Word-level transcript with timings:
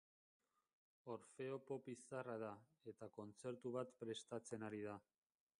Orfeo 1.15 1.59
pop 1.67 1.91
izarra 1.93 2.39
da, 2.45 2.51
eta 2.93 3.13
kontzertu 3.21 3.77
bat 3.79 3.97
prestatzen 4.03 4.71
ari 4.73 4.85
da. 4.91 5.01